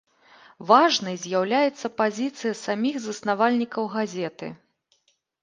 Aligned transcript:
Важнай 0.69 1.15
з'яўляецца 1.25 1.91
пазіцыя 1.99 2.53
саміх 2.63 2.95
заснавальнікаў 3.05 3.83
газеты. 3.99 4.53